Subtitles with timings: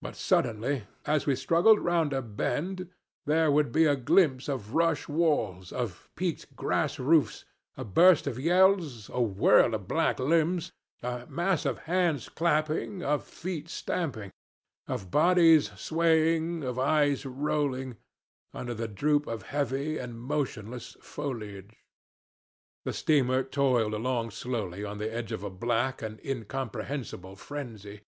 [0.00, 2.88] But suddenly, as we struggled round a bend,
[3.26, 7.44] there would be a glimpse of rush walls, of peaked grass roofs,
[7.76, 13.22] a burst of yells, a whirl of black limbs, a mass of hands clapping, of
[13.22, 14.30] feet stamping,
[14.88, 17.98] of bodies swaying, of eyes rolling,
[18.54, 21.84] under the droop of heavy and motionless foliage.
[22.84, 28.00] The steamer toiled along slowly on the edge of a black and incomprehensible frenzy.